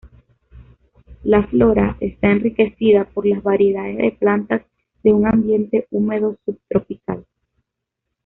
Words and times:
La 1.23 1.43
flora 1.45 1.95
está 1.99 2.31
enriquecida 2.31 3.05
por 3.05 3.27
las 3.27 3.43
variedades 3.43 3.99
de 3.99 4.09
plantas 4.11 4.63
de 5.03 5.13
un 5.13 5.27
ambiente 5.27 5.85
húmedo 5.91 6.39
subtropical. 6.43 7.23